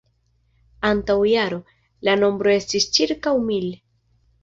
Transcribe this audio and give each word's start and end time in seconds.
Antaŭ 0.91 1.17
jaro, 1.33 1.61
la 2.09 2.17
nombro 2.25 2.57
estis 2.57 2.91
ĉirkaŭ 2.99 3.39
mil. 3.49 3.73